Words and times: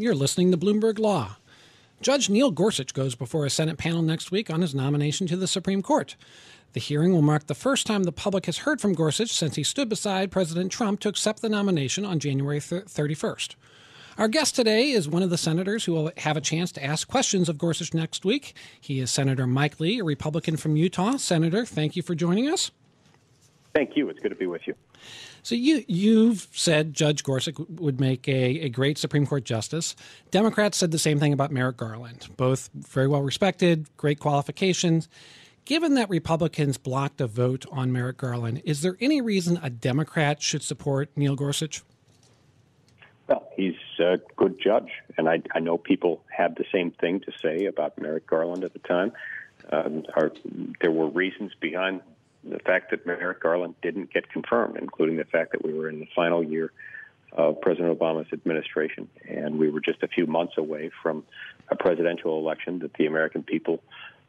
You're 0.00 0.14
listening 0.14 0.50
to 0.50 0.56
Bloomberg 0.56 0.98
Law. 0.98 1.36
Judge 2.00 2.30
Neil 2.30 2.50
Gorsuch 2.50 2.94
goes 2.94 3.14
before 3.14 3.44
a 3.44 3.50
Senate 3.50 3.76
panel 3.76 4.00
next 4.00 4.30
week 4.30 4.48
on 4.48 4.62
his 4.62 4.74
nomination 4.74 5.26
to 5.26 5.36
the 5.36 5.46
Supreme 5.46 5.82
Court. 5.82 6.16
The 6.72 6.80
hearing 6.80 7.12
will 7.12 7.20
mark 7.20 7.48
the 7.48 7.54
first 7.54 7.86
time 7.86 8.04
the 8.04 8.10
public 8.10 8.46
has 8.46 8.58
heard 8.58 8.80
from 8.80 8.94
Gorsuch 8.94 9.30
since 9.30 9.56
he 9.56 9.62
stood 9.62 9.90
beside 9.90 10.30
President 10.30 10.72
Trump 10.72 11.00
to 11.00 11.10
accept 11.10 11.42
the 11.42 11.50
nomination 11.50 12.06
on 12.06 12.18
January 12.18 12.60
31st. 12.60 13.56
Our 14.16 14.28
guest 14.28 14.56
today 14.56 14.90
is 14.90 15.06
one 15.06 15.22
of 15.22 15.28
the 15.28 15.36
senators 15.36 15.84
who 15.84 15.92
will 15.92 16.12
have 16.16 16.38
a 16.38 16.40
chance 16.40 16.72
to 16.72 16.82
ask 16.82 17.06
questions 17.06 17.50
of 17.50 17.58
Gorsuch 17.58 17.92
next 17.92 18.24
week. 18.24 18.56
He 18.80 19.00
is 19.00 19.10
Senator 19.10 19.46
Mike 19.46 19.80
Lee, 19.80 19.98
a 19.98 20.04
Republican 20.04 20.56
from 20.56 20.76
Utah. 20.76 21.18
Senator, 21.18 21.66
thank 21.66 21.94
you 21.94 22.00
for 22.02 22.14
joining 22.14 22.48
us. 22.48 22.70
Thank 23.74 23.96
you. 23.96 24.08
It's 24.08 24.18
good 24.18 24.30
to 24.30 24.34
be 24.34 24.46
with 24.46 24.66
you. 24.66 24.74
So 25.42 25.54
you 25.54 25.84
you've 25.86 26.48
said 26.52 26.92
Judge 26.92 27.22
Gorsuch 27.22 27.56
would 27.68 28.00
make 28.00 28.28
a, 28.28 28.60
a 28.60 28.68
great 28.68 28.98
Supreme 28.98 29.26
Court 29.26 29.44
justice. 29.44 29.96
Democrats 30.30 30.76
said 30.78 30.90
the 30.90 30.98
same 30.98 31.18
thing 31.18 31.32
about 31.32 31.50
Merrick 31.52 31.76
Garland. 31.76 32.28
Both 32.36 32.70
very 32.74 33.06
well 33.06 33.22
respected, 33.22 33.86
great 33.96 34.18
qualifications. 34.18 35.08
Given 35.64 35.94
that 35.94 36.10
Republicans 36.10 36.78
blocked 36.78 37.20
a 37.20 37.26
vote 37.26 37.64
on 37.70 37.92
Merrick 37.92 38.16
Garland, 38.16 38.62
is 38.64 38.82
there 38.82 38.96
any 39.00 39.20
reason 39.20 39.58
a 39.62 39.70
Democrat 39.70 40.42
should 40.42 40.62
support 40.62 41.10
Neil 41.14 41.36
Gorsuch? 41.36 41.82
Well, 43.28 43.48
he's 43.54 43.76
a 44.00 44.18
good 44.36 44.60
judge, 44.60 44.90
and 45.16 45.28
I, 45.28 45.42
I 45.54 45.60
know 45.60 45.78
people 45.78 46.24
had 46.28 46.56
the 46.56 46.64
same 46.72 46.90
thing 46.90 47.20
to 47.20 47.32
say 47.40 47.66
about 47.66 48.00
Merrick 48.00 48.26
Garland 48.26 48.64
at 48.64 48.72
the 48.72 48.80
time. 48.80 49.12
Um, 49.70 50.04
our, 50.16 50.32
there 50.80 50.90
were 50.90 51.08
reasons 51.08 51.52
behind 51.60 52.00
the 52.44 52.58
fact 52.60 52.90
that 52.90 53.06
Merrick 53.06 53.40
Garland 53.40 53.74
didn't 53.82 54.12
get 54.12 54.30
confirmed, 54.30 54.76
including 54.76 55.16
the 55.16 55.24
fact 55.24 55.52
that 55.52 55.64
we 55.64 55.72
were 55.72 55.88
in 55.88 56.00
the 56.00 56.08
final 56.14 56.42
year 56.42 56.72
of 57.32 57.60
President 57.60 57.96
Obama's 57.96 58.32
administration, 58.32 59.08
and 59.28 59.58
we 59.58 59.70
were 59.70 59.80
just 59.80 60.02
a 60.02 60.08
few 60.08 60.26
months 60.26 60.54
away 60.56 60.90
from 61.02 61.24
a 61.68 61.76
presidential 61.76 62.38
election 62.38 62.80
that 62.80 62.92
the 62.94 63.06
American 63.06 63.42
people 63.42 63.80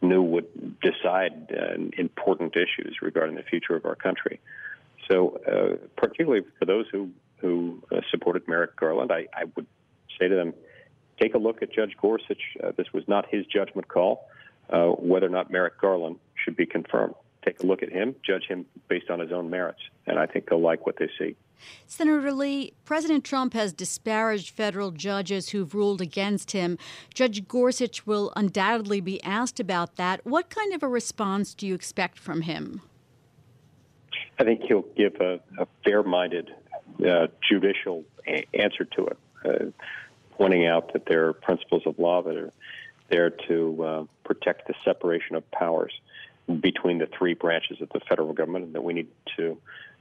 knew 0.02 0.22
would 0.22 0.80
decide 0.82 1.52
uh, 1.52 1.76
important 1.98 2.56
issues 2.56 2.98
regarding 3.02 3.36
the 3.36 3.44
future 3.44 3.76
of 3.76 3.86
our 3.86 3.96
country. 3.96 4.40
So, 5.10 5.40
uh, 5.48 5.88
particularly 5.96 6.46
for 6.60 6.66
those 6.66 6.86
who 6.92 7.10
who 7.38 7.82
uh, 7.92 8.02
supported 8.12 8.48
Merrick 8.48 8.76
Garland, 8.76 9.12
I, 9.12 9.28
I, 9.34 9.46
would 9.56 9.66
say 10.20 10.28
to 10.28 10.36
them, 10.36 10.54
take 11.20 11.34
a 11.34 11.40
look 11.40 11.64
at 11.64 11.74
Judge 11.74 11.98
Gorsuch. 12.00 12.56
Uh, 12.64 12.72
this 12.78 12.94
was 12.94 13.04
not 13.08 13.26
his 13.32 13.48
judgment 13.48 13.88
call 13.88 14.28
uh, 14.72 14.90
whether 14.90 15.26
or 15.26 15.30
not 15.30 15.52
Merrick 15.52 15.80
Garland 15.80 16.18
should 16.36 16.56
be 16.56 16.66
confirmed 16.66 17.16
take 17.44 17.62
a 17.64 17.66
look 17.66 17.84
at 17.84 17.90
him, 17.90 18.16
judge 18.26 18.46
him 18.48 18.66
based 18.88 19.10
on 19.10 19.20
his 19.20 19.32
own 19.32 19.50
merits, 19.50 19.82
and 20.06 20.20
I 20.20 20.26
think 20.26 20.50
they'll 20.50 20.62
like 20.62 20.86
what 20.86 20.98
they 20.98 21.10
see. 21.18 21.36
Senator 21.86 22.32
Lee, 22.32 22.74
President 22.86 23.24
Trump 23.24 23.54
has 23.54 23.72
disparaged 23.72 24.50
federal 24.50 24.92
judges 24.92 25.50
who've 25.50 25.74
ruled 25.74 26.02
against 26.02 26.52
him. 26.52 26.78
Judge 27.14 27.48
Gorsuch 27.48 28.08
will 28.08 28.34
undoubtedly 28.36 29.00
be 29.00 29.22
asked 29.24 29.60
about 29.60 29.96
that. 29.98 30.26
What 30.26 30.50
kind 30.50 30.74
of 30.74 30.82
a 30.82 30.88
response 30.88 31.54
do 31.54 31.68
you 31.68 31.76
expect 31.76 32.18
from 32.18 32.42
him? 32.42 32.82
I 34.40 34.44
think 34.44 34.62
he'll 34.64 34.86
give 34.96 35.16
a, 35.22 35.40
a 35.60 35.68
fair 35.84 36.02
minded 36.02 36.52
uh, 37.08 37.28
judicial 37.48 38.04
a- 38.28 38.46
answer 38.54 38.86
to 38.86 39.08
it, 39.08 39.18
uh, 39.46 39.86
pointing 40.32 40.66
out 40.66 40.94
that 40.94 41.06
there 41.06 41.28
are 41.28 41.34
principles 41.34 41.84
of 41.86 42.00
law 42.00 42.24
that 42.24 42.36
are 42.36 42.52
there 43.10 43.30
to 43.30 43.84
uh, 43.84 44.04
protect 44.24 44.68
the 44.68 44.74
separation 44.84 45.36
of 45.36 45.50
powers 45.52 45.92
between 46.60 46.98
the 46.98 47.08
three 47.08 47.34
branches 47.34 47.82
of 47.82 47.90
the 47.90 48.00
federal 48.02 48.34
government, 48.34 48.66
and 48.66 48.76
that 48.76 48.84
we 48.84 48.94
need 48.94 49.08
to 49.38 49.58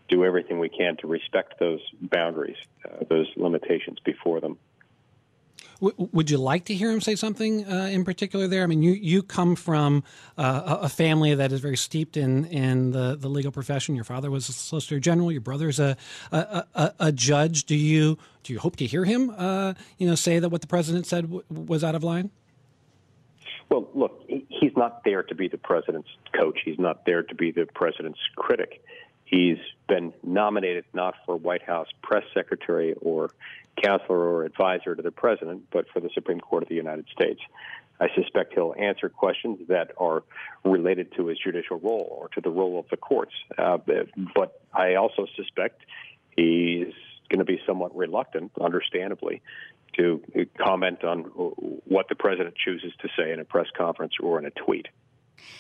do 0.09 0.25
everything 0.25 0.59
we 0.59 0.69
can 0.69 0.97
to 0.99 1.07
respect 1.07 1.59
those 1.61 1.81
boundaries, 2.01 2.57
uh, 2.85 3.05
those 3.09 3.29
limitations 3.37 3.99
before 4.05 4.41
them. 4.41 4.59
would 5.81 6.29
you 6.29 6.37
like 6.37 6.67
to 6.67 6.75
hear 6.75 6.91
him 6.91 7.01
say 7.01 7.15
something 7.15 7.65
uh, 7.65 7.89
in 7.91 8.05
particular 8.05 8.47
there? 8.47 8.63
I 8.63 8.67
mean, 8.67 8.83
you, 8.83 8.93
you 8.93 9.23
come 9.23 9.57
from 9.57 10.03
uh, 10.37 10.79
a 10.83 10.89
family 10.89 11.35
that 11.35 11.53
is 11.53 11.61
very 11.61 11.77
steeped 11.77 12.17
in, 12.17 12.45
in 12.47 12.91
the, 12.91 13.17
the 13.17 13.29
legal 13.29 13.53
profession. 13.53 13.95
Your 13.95 14.05
father 14.05 14.31
was 14.31 14.49
a 14.49 14.53
solicitor 14.53 15.01
general. 15.01 15.33
Your 15.33 15.41
brother's 15.41 15.81
a, 15.81 15.97
a, 16.33 16.65
a, 16.75 16.95
a 16.99 17.13
judge. 17.13 17.65
Do 17.65 17.77
you 17.77 18.19
do 18.43 18.53
you 18.53 18.59
hope 18.59 18.77
to 18.77 18.87
hear 18.87 19.05
him, 19.05 19.33
uh, 19.37 19.75
you 19.99 20.07
know, 20.07 20.15
say 20.15 20.39
that 20.39 20.49
what 20.49 20.63
the 20.63 20.67
president 20.67 21.07
said 21.07 21.25
w- 21.25 21.45
was 21.51 21.85
out 21.85 21.95
of 21.95 22.03
line? 22.03 22.31
Well, 23.71 23.89
look, 23.95 24.25
he's 24.27 24.77
not 24.77 25.05
there 25.05 25.23
to 25.23 25.35
be 25.35 25.49
the 25.49 25.59
president's 25.59 26.09
coach. 26.33 26.59
He's 26.65 26.79
not 26.79 27.07
there 27.07 27.23
to 27.23 27.35
be 27.35 27.53
the 27.53 27.67
president's 27.67 28.19
critic. 28.35 28.83
He's 29.25 29.59
been 29.89 30.13
nominated 30.25 30.85
not 30.93 31.15
for 31.25 31.37
White 31.37 31.63
House 31.63 31.87
press 32.03 32.25
secretary 32.35 32.95
or 33.01 33.31
counselor 33.81 34.19
or 34.19 34.45
advisor 34.45 34.97
to 34.97 35.03
the 35.03 35.13
president, 35.13 35.69
but 35.71 35.87
for 35.93 36.01
the 36.01 36.11
Supreme 36.15 36.41
Court 36.41 36.65
of 36.65 36.69
the 36.69 36.75
United 36.75 37.07
States. 37.13 37.41
I 38.01 38.09
suspect 38.17 38.55
he'll 38.55 38.75
answer 38.77 39.09
questions 39.09 39.69
that 39.69 39.93
are 39.99 40.25
related 40.65 41.13
to 41.17 41.27
his 41.27 41.39
judicial 41.39 41.79
role 41.79 42.19
or 42.19 42.29
to 42.31 42.41
the 42.41 42.51
role 42.51 42.81
of 42.81 42.87
the 42.91 42.97
courts. 42.97 43.35
Uh, 43.57 43.79
but 44.35 44.61
I 44.73 44.95
also 44.95 45.27
suspect 45.37 45.83
he's 46.35 46.93
going 47.29 47.39
to 47.39 47.45
be 47.45 47.61
somewhat 47.67 47.95
reluctant, 47.97 48.51
understandably, 48.61 49.43
to 49.97 50.23
comment 50.59 51.05
on 51.05 51.21
what 51.87 52.09
the 52.09 52.15
president 52.15 52.55
chooses 52.57 52.93
to 53.01 53.09
say 53.17 53.33
in 53.33 53.41
a 53.41 53.45
press 53.45 53.67
conference 53.77 54.15
or 54.21 54.39
in 54.39 54.47
a 54.47 54.51
tweet. 54.51 54.89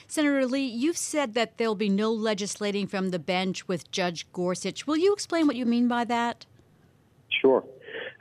Senator 0.06 0.46
Lee, 0.46 0.66
you've 0.66 0.96
said 0.96 1.34
that 1.34 1.56
there'll 1.56 1.74
be 1.74 1.88
no 1.88 2.12
legislating 2.12 2.86
from 2.86 3.10
the 3.10 3.18
bench 3.18 3.66
with 3.66 3.91
Judge 3.91 4.30
Gorsuch. 4.32 4.86
Will 4.86 4.96
you 4.96 5.12
explain 5.12 5.46
what 5.46 5.56
you 5.56 5.66
mean 5.66 5.88
by 5.88 6.04
that? 6.04 6.46
Sure. 7.28 7.64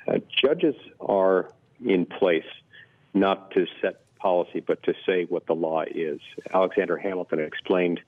Uh, 0.07 0.19
judges 0.43 0.75
are 0.99 1.51
in 1.85 2.05
place 2.05 2.45
not 3.13 3.51
to 3.51 3.65
set 3.81 4.01
policy, 4.17 4.59
but 4.59 4.83
to 4.83 4.93
say 5.05 5.25
what 5.25 5.45
the 5.47 5.55
law 5.55 5.83
is. 5.89 6.19
Alexander 6.53 6.97
Hamilton 6.97 7.39
explained 7.39 7.99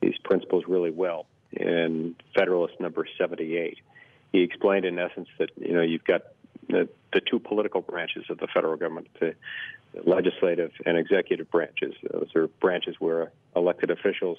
these 0.00 0.18
principles 0.24 0.64
really 0.66 0.90
well 0.90 1.26
in 1.52 2.14
Federalist 2.34 2.80
number 2.80 3.06
78. 3.18 3.78
He 4.32 4.40
explained, 4.40 4.84
in 4.84 4.98
essence, 4.98 5.28
that 5.38 5.50
you 5.56 5.72
know 5.72 5.82
you've 5.82 6.04
got 6.04 6.22
the, 6.68 6.88
two 7.20 7.38
political 7.38 7.80
branches 7.80 8.24
of 8.30 8.38
the 8.38 8.46
federal 8.46 8.76
government, 8.76 9.08
the 9.20 9.34
legislative 10.04 10.72
and 10.86 10.96
executive 10.96 11.50
branches. 11.50 11.94
Those 12.10 12.34
are 12.34 12.46
branches 12.46 12.96
where 12.98 13.30
elected 13.54 13.90
officials 13.90 14.38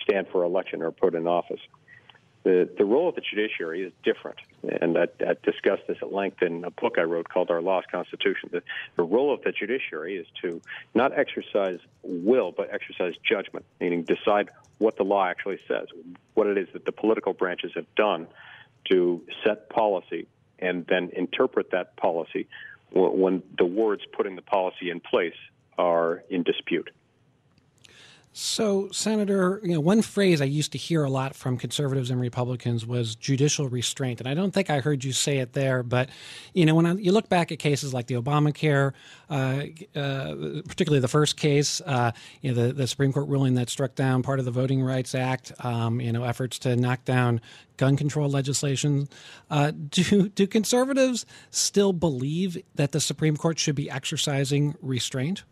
stand 0.00 0.28
for 0.30 0.44
election 0.44 0.82
or 0.82 0.90
put 0.90 1.14
in 1.14 1.26
office. 1.26 1.60
The, 2.44 2.68
the 2.76 2.84
role 2.84 3.08
of 3.08 3.14
the 3.14 3.20
judiciary 3.20 3.82
is 3.82 3.92
different, 4.02 4.38
and 4.64 4.98
I, 4.98 5.06
I 5.20 5.36
discussed 5.44 5.82
this 5.86 5.98
at 6.02 6.12
length 6.12 6.42
in 6.42 6.64
a 6.64 6.70
book 6.70 6.94
I 6.98 7.02
wrote 7.02 7.28
called 7.28 7.52
Our 7.52 7.62
Lost 7.62 7.88
Constitution. 7.92 8.50
The, 8.50 8.62
the 8.96 9.04
role 9.04 9.32
of 9.32 9.42
the 9.42 9.52
judiciary 9.52 10.16
is 10.16 10.26
to 10.42 10.60
not 10.92 11.16
exercise 11.16 11.78
will, 12.02 12.50
but 12.50 12.68
exercise 12.72 13.14
judgment, 13.22 13.64
meaning 13.80 14.02
decide 14.02 14.50
what 14.78 14.96
the 14.96 15.04
law 15.04 15.24
actually 15.24 15.60
says, 15.68 15.86
what 16.34 16.48
it 16.48 16.58
is 16.58 16.66
that 16.72 16.84
the 16.84 16.90
political 16.90 17.32
branches 17.32 17.70
have 17.76 17.86
done 17.94 18.26
to 18.90 19.22
set 19.44 19.68
policy 19.70 20.26
and 20.62 20.86
then 20.86 21.10
interpret 21.14 21.70
that 21.72 21.96
policy 21.96 22.46
when 22.94 23.42
the 23.58 23.64
words 23.64 24.02
putting 24.16 24.36
the 24.36 24.42
policy 24.42 24.90
in 24.90 25.00
place 25.00 25.34
are 25.78 26.22
in 26.30 26.42
dispute. 26.42 26.90
So, 28.34 28.88
Senator, 28.92 29.60
you 29.62 29.74
know, 29.74 29.80
one 29.80 30.00
phrase 30.00 30.40
I 30.40 30.46
used 30.46 30.72
to 30.72 30.78
hear 30.78 31.04
a 31.04 31.10
lot 31.10 31.36
from 31.36 31.58
conservatives 31.58 32.10
and 32.10 32.18
Republicans 32.18 32.86
was 32.86 33.14
judicial 33.14 33.68
restraint, 33.68 34.20
and 34.20 34.28
I 34.28 34.32
don't 34.32 34.52
think 34.52 34.70
I 34.70 34.80
heard 34.80 35.04
you 35.04 35.12
say 35.12 35.38
it 35.38 35.52
there. 35.52 35.82
But 35.82 36.08
you 36.54 36.64
know, 36.64 36.74
when 36.74 36.86
I, 36.86 36.94
you 36.94 37.12
look 37.12 37.28
back 37.28 37.52
at 37.52 37.58
cases 37.58 37.92
like 37.92 38.06
the 38.06 38.14
Obamacare, 38.14 38.94
uh, 39.28 39.64
uh, 39.94 40.62
particularly 40.66 41.00
the 41.00 41.08
first 41.08 41.36
case, 41.36 41.82
uh, 41.84 42.12
you 42.40 42.54
know, 42.54 42.68
the, 42.68 42.72
the, 42.72 42.86
Supreme 42.86 43.12
Court 43.12 43.28
ruling 43.28 43.54
that 43.56 43.68
struck 43.68 43.94
down 43.94 44.22
part 44.22 44.38
of 44.38 44.46
the 44.46 44.50
Voting 44.50 44.82
Rights 44.82 45.14
Act, 45.14 45.52
um, 45.60 46.00
you 46.00 46.10
know, 46.10 46.24
efforts 46.24 46.58
to 46.60 46.74
knock 46.74 47.04
down 47.04 47.38
gun 47.76 47.98
control 47.98 48.30
legislation. 48.30 49.08
Uh, 49.50 49.72
do 49.90 50.30
do 50.30 50.46
conservatives 50.46 51.26
still 51.50 51.92
believe 51.92 52.56
that 52.76 52.92
the 52.92 53.00
Supreme 53.00 53.36
Court 53.36 53.58
should 53.58 53.74
be 53.74 53.90
exercising 53.90 54.74
restraint? 54.80 55.44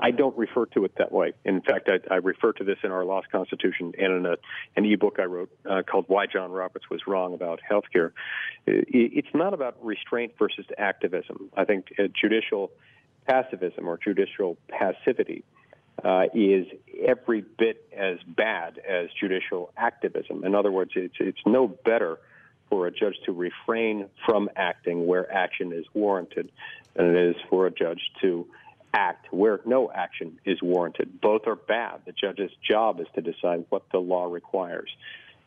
I 0.00 0.10
don't 0.10 0.36
refer 0.36 0.66
to 0.66 0.84
it 0.84 0.92
that 0.98 1.12
way. 1.12 1.32
In 1.44 1.60
fact, 1.60 1.88
I, 1.88 2.14
I 2.14 2.16
refer 2.18 2.52
to 2.54 2.64
this 2.64 2.78
in 2.82 2.90
our 2.90 3.04
Lost 3.04 3.30
Constitution 3.30 3.92
and 3.98 4.16
in 4.16 4.26
a, 4.26 4.36
an 4.76 4.84
ebook 4.84 5.18
I 5.18 5.24
wrote 5.24 5.50
uh, 5.68 5.82
called 5.82 6.06
"Why 6.08 6.26
John 6.26 6.50
Roberts 6.50 6.88
Was 6.90 7.00
Wrong 7.06 7.34
About 7.34 7.60
Healthcare." 7.70 8.12
It, 8.66 8.86
it's 8.92 9.34
not 9.34 9.54
about 9.54 9.84
restraint 9.84 10.32
versus 10.38 10.64
activism. 10.78 11.50
I 11.56 11.64
think 11.64 11.92
uh, 11.98 12.04
judicial 12.18 12.70
passivism 13.28 13.84
or 13.84 13.98
judicial 14.02 14.56
passivity 14.68 15.44
uh, 16.04 16.24
is 16.34 16.66
every 17.06 17.44
bit 17.58 17.86
as 17.96 18.18
bad 18.26 18.80
as 18.88 19.08
judicial 19.18 19.72
activism. 19.76 20.44
In 20.44 20.54
other 20.54 20.72
words, 20.72 20.92
it's 20.94 21.16
it's 21.20 21.40
no 21.46 21.68
better 21.68 22.18
for 22.70 22.86
a 22.86 22.90
judge 22.90 23.16
to 23.26 23.32
refrain 23.32 24.06
from 24.24 24.48
acting 24.56 25.06
where 25.06 25.30
action 25.32 25.72
is 25.72 25.84
warranted 25.92 26.50
than 26.94 27.14
it 27.14 27.30
is 27.30 27.36
for 27.50 27.66
a 27.66 27.70
judge 27.70 28.00
to 28.22 28.46
act 28.92 29.32
where 29.32 29.60
no 29.64 29.90
action 29.90 30.38
is 30.44 30.60
warranted. 30.62 31.20
Both 31.20 31.46
are 31.46 31.56
bad. 31.56 32.00
The 32.06 32.12
judge's 32.12 32.50
job 32.62 33.00
is 33.00 33.06
to 33.14 33.20
decide 33.20 33.66
what 33.68 33.82
the 33.90 33.98
law 33.98 34.26
requires. 34.26 34.90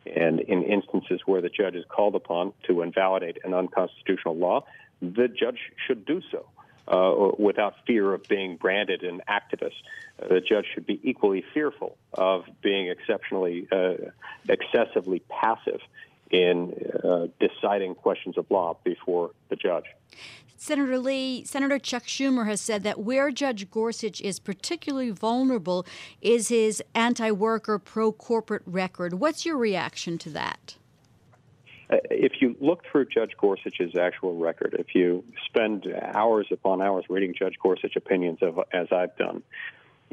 And 0.06 0.40
in 0.42 0.64
instances 0.64 1.22
where 1.26 1.42
the 1.42 1.50
judge 1.50 1.76
is 1.76 1.86
called 1.88 2.16
upon 2.16 2.54
to 2.68 2.82
invalidate 2.82 3.38
an 3.44 3.54
unconstitutional 3.54 4.36
law, 4.36 4.66
the 5.02 5.28
judge 5.28 5.60
should 5.88 6.06
do 6.06 6.22
so. 6.32 6.46
Uh, 6.86 7.32
without 7.40 7.76
fear 7.88 8.14
of 8.14 8.24
being 8.28 8.58
branded 8.58 9.04
an 9.04 9.22
activist. 9.30 9.72
The 10.20 10.42
judge 10.42 10.66
should 10.74 10.86
be 10.86 11.00
equally 11.02 11.42
fearful 11.54 11.96
of 12.14 12.44
being 12.62 12.90
exceptionally, 12.90 13.70
uh, 13.72 14.12
excessively 14.50 15.20
passive 15.30 15.80
in 16.30 16.74
uh, 17.02 17.28
deciding 17.40 17.96
questions 17.96 18.38
of 18.38 18.52
law 18.52 18.76
before 18.84 19.32
the 19.48 19.56
judge. 19.56 19.86
Senator 20.64 20.98
Lee, 20.98 21.44
Senator 21.44 21.78
Chuck 21.78 22.04
Schumer 22.04 22.48
has 22.48 22.62
said 22.62 22.84
that 22.84 22.98
where 22.98 23.32
Judge 23.32 23.70
Gorsuch 23.70 24.22
is 24.22 24.40
particularly 24.40 25.10
vulnerable 25.10 25.86
is 26.22 26.48
his 26.48 26.82
anti 26.96 27.32
worker, 27.32 27.78
pro 27.78 28.14
corporate 28.14 28.62
record. 28.66 29.16
What's 29.16 29.46
your 29.46 29.58
reaction 29.58 30.18
to 30.20 30.30
that? 30.30 30.78
Uh, 31.90 31.98
if 32.10 32.42
you 32.42 32.56
look 32.62 32.86
through 32.90 33.08
Judge 33.08 33.32
Gorsuch's 33.38 33.98
actual 33.98 34.38
record, 34.38 34.78
if 34.80 34.96
you 34.96 35.26
spend 35.46 35.86
hours 36.14 36.48
upon 36.50 36.82
hours 36.82 37.04
reading 37.10 37.36
Judge 37.38 37.56
Gorsuch 37.62 37.98
opinions, 37.98 38.40
of, 38.42 38.58
as 38.72 38.88
I've 38.90 39.18
done, 39.18 39.44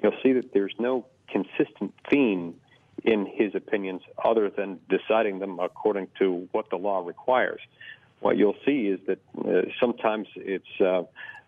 you'll 0.02 0.18
see 0.20 0.32
that 0.32 0.52
there's 0.52 0.74
no 0.80 1.06
consistent 1.28 1.94
theme 2.10 2.56
in 3.04 3.24
his 3.24 3.54
opinions 3.54 4.02
other 4.24 4.50
than 4.50 4.80
deciding 4.88 5.38
them 5.38 5.60
according 5.60 6.08
to 6.18 6.48
what 6.50 6.70
the 6.70 6.76
law 6.76 7.06
requires. 7.06 7.60
What 8.20 8.36
you'll 8.36 8.56
see 8.64 8.86
is 8.86 9.00
that 9.06 9.18
uh, 9.38 9.68
sometimes 9.80 10.28
it's 10.36 10.64
uh, 10.80 11.02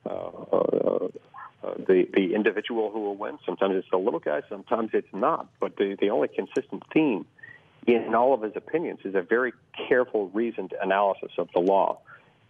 uh, 0.05 1.09
uh, 1.63 1.75
the 1.87 2.09
the 2.15 2.35
individual 2.35 2.91
who 2.91 3.01
will 3.01 3.17
win. 3.17 3.39
Sometimes 3.45 3.77
it's 3.77 3.91
the 3.91 3.99
little 3.99 4.21
guy. 4.21 4.41
Sometimes 4.49 4.91
it's 4.93 5.13
not. 5.13 5.49
But 5.61 5.77
the 5.77 5.97
the 6.01 6.11
only 6.11 6.29
consistent 6.29 6.83
theme 6.93 7.27
in 7.87 8.15
all 8.15 8.33
of 8.33 8.43
his 8.43 8.53
opinions 8.57 9.01
is 9.05 9.15
a 9.15 9.23
very 9.23 9.53
careful, 9.89 10.29
reasoned 10.31 10.73
analysis 10.81 11.33
of 11.37 11.49
the 11.53 11.61
law, 11.61 11.99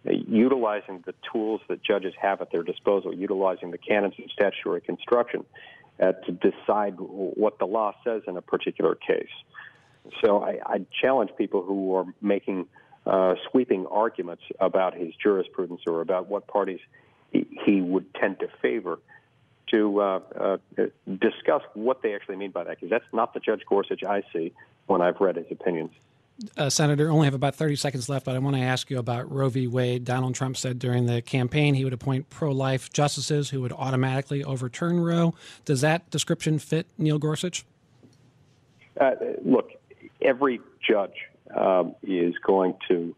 utilizing 0.04 1.02
the 1.06 1.14
tools 1.32 1.60
that 1.68 1.82
judges 1.82 2.14
have 2.20 2.40
at 2.40 2.52
their 2.52 2.62
disposal, 2.62 3.14
utilizing 3.14 3.70
the 3.70 3.78
canons 3.78 4.14
of 4.18 4.30
statutory 4.30 4.80
construction 4.80 5.44
uh, 6.00 6.12
to 6.12 6.32
decide 6.32 6.94
what 6.98 7.58
the 7.58 7.66
law 7.66 7.94
says 8.04 8.22
in 8.26 8.36
a 8.36 8.42
particular 8.42 8.94
case. 8.94 9.30
So 10.22 10.42
I, 10.42 10.58
I 10.66 10.86
challenge 11.00 11.30
people 11.38 11.62
who 11.62 11.94
are 11.94 12.06
making 12.20 12.66
uh, 13.06 13.34
sweeping 13.50 13.86
arguments 13.86 14.42
about 14.60 14.94
his 14.94 15.14
jurisprudence 15.22 15.82
or 15.86 16.00
about 16.00 16.28
what 16.28 16.46
parties 16.46 16.80
he, 17.32 17.46
he 17.64 17.80
would 17.80 18.12
tend 18.14 18.38
to 18.40 18.48
favor 18.60 18.98
to 19.70 20.00
uh, 20.00 20.20
uh, 20.38 20.56
discuss 21.06 21.62
what 21.74 22.02
they 22.02 22.14
actually 22.14 22.36
mean 22.36 22.50
by 22.50 22.64
that, 22.64 22.76
because 22.78 22.90
that's 22.90 23.04
not 23.12 23.34
the 23.34 23.40
Judge 23.40 23.62
Gorsuch 23.66 24.04
I 24.04 24.22
see 24.32 24.52
when 24.86 25.00
I've 25.00 25.20
read 25.20 25.36
his 25.36 25.46
opinions. 25.50 25.92
Uh, 26.56 26.68
Senator, 26.68 27.10
only 27.10 27.26
have 27.26 27.34
about 27.34 27.54
30 27.54 27.76
seconds 27.76 28.08
left, 28.08 28.24
but 28.24 28.34
I 28.34 28.38
want 28.38 28.56
to 28.56 28.62
ask 28.62 28.90
you 28.90 28.98
about 28.98 29.30
Roe 29.30 29.48
v. 29.48 29.66
Wade. 29.66 30.04
Donald 30.04 30.34
Trump 30.34 30.56
said 30.56 30.78
during 30.78 31.06
the 31.06 31.22
campaign 31.22 31.74
he 31.74 31.84
would 31.84 31.92
appoint 31.92 32.30
pro 32.30 32.50
life 32.52 32.92
justices 32.92 33.50
who 33.50 33.60
would 33.60 33.72
automatically 33.72 34.42
overturn 34.42 35.00
Roe. 35.00 35.34
Does 35.64 35.82
that 35.82 36.10
description 36.10 36.58
fit 36.58 36.86
Neil 36.98 37.18
Gorsuch? 37.18 37.64
Uh, 39.00 39.12
look, 39.44 39.70
every 40.20 40.60
judge 40.86 41.14
um, 41.56 41.94
is 42.02 42.34
going 42.38 42.74
to 42.88 43.14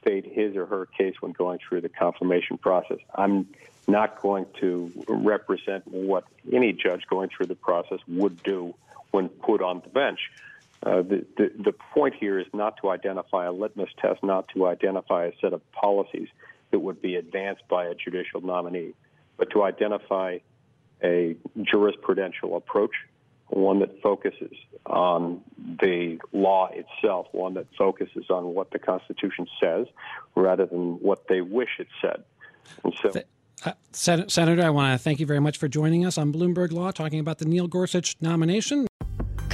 state 0.00 0.26
his 0.26 0.56
or 0.56 0.66
her 0.66 0.86
case 0.86 1.14
when 1.20 1.32
going 1.32 1.58
through 1.66 1.80
the 1.80 1.88
confirmation 1.88 2.58
process. 2.58 2.98
I'm 3.14 3.48
not 3.88 4.20
going 4.20 4.46
to 4.60 4.90
represent 5.08 5.86
what 5.86 6.24
any 6.52 6.72
judge 6.72 7.06
going 7.08 7.30
through 7.34 7.46
the 7.46 7.54
process 7.54 7.98
would 8.08 8.42
do 8.42 8.74
when 9.10 9.28
put 9.28 9.62
on 9.62 9.80
the 9.84 9.88
bench. 9.88 10.18
Uh, 10.82 11.02
the, 11.02 11.24
the, 11.36 11.50
the 11.58 11.72
point 11.72 12.14
here 12.14 12.38
is 12.38 12.46
not 12.52 12.76
to 12.82 12.90
identify 12.90 13.46
a 13.46 13.52
litmus 13.52 13.88
test, 14.00 14.22
not 14.22 14.48
to 14.48 14.66
identify 14.66 15.26
a 15.26 15.32
set 15.40 15.52
of 15.52 15.72
policies 15.72 16.28
that 16.70 16.80
would 16.80 17.00
be 17.00 17.16
advanced 17.16 17.62
by 17.68 17.86
a 17.86 17.94
judicial 17.94 18.40
nominee, 18.40 18.92
but 19.36 19.50
to 19.50 19.62
identify 19.62 20.38
a 21.02 21.36
jurisprudential 21.58 22.56
approach, 22.56 22.92
one 23.48 23.80
that 23.80 24.00
focuses 24.02 24.52
on 24.86 25.40
the 25.80 26.18
law 26.32 26.68
itself, 26.72 27.26
one 27.32 27.54
that 27.54 27.66
focuses 27.78 28.24
on 28.30 28.54
what 28.54 28.70
the 28.70 28.78
Constitution 28.78 29.46
says 29.62 29.86
rather 30.34 30.66
than 30.66 30.94
what 31.00 31.28
they 31.28 31.40
wish 31.40 31.70
it 31.78 31.88
said. 32.00 32.24
And 32.84 32.94
so. 33.02 33.12
Uh, 33.64 33.72
Senator, 33.92 34.62
I 34.62 34.70
want 34.70 34.92
to 34.92 35.02
thank 35.02 35.18
you 35.18 35.26
very 35.26 35.40
much 35.40 35.56
for 35.56 35.66
joining 35.66 36.04
us 36.04 36.18
on 36.18 36.32
Bloomberg 36.32 36.72
Law, 36.72 36.90
talking 36.90 37.18
about 37.18 37.38
the 37.38 37.46
Neil 37.46 37.66
Gorsuch 37.66 38.16
nomination. 38.20 38.86